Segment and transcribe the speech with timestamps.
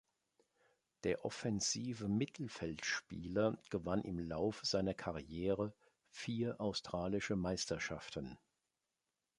[1.03, 5.75] Der offensive Mittelfeldspieler gewann im Laufe seiner Karriere
[6.09, 8.39] vier australische Meisterschaften.